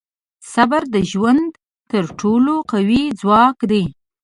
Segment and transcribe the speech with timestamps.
[0.53, 1.49] •صبر د ژوند
[1.91, 3.83] تر ټولو قوي ځواک دی.